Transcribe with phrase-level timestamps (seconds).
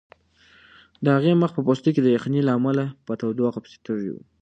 [1.03, 4.15] د هغې د مخ پوستکی د یخنۍ له امله په تودوخه پسې تږی و.